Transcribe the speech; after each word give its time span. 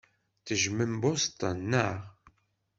Tejjmem 0.45 0.93
Boston, 1.01 1.57
naɣ? 1.71 1.97